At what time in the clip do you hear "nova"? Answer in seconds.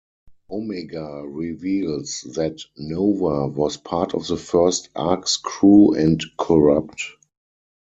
2.75-3.47